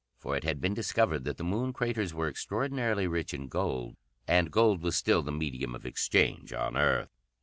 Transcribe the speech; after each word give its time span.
For 0.17 0.35
it 0.35 0.43
had 0.43 0.59
been 0.59 0.73
discovered 0.73 1.25
that 1.25 1.37
the 1.37 1.43
Moon 1.43 1.73
craters 1.73 2.11
were 2.11 2.27
extraordinarily 2.27 3.05
rich 3.05 3.35
in 3.35 3.47
gold, 3.49 3.97
and 4.27 4.49
gold 4.49 4.81
was 4.81 4.95
still 4.97 5.21
the 5.21 5.31
medium 5.31 5.75
of 5.75 5.85
exchange 5.85 6.53
on 6.53 6.75
Earth. 6.75 7.11